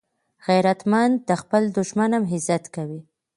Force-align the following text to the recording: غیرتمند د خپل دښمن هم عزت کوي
غیرتمند 0.47 1.13
د 1.27 1.29
خپل 1.41 1.63
دښمن 1.77 2.09
هم 2.17 2.23
عزت 2.33 2.63
کوي 2.75 3.01